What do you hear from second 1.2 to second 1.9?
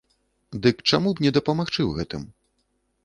не дапамагчы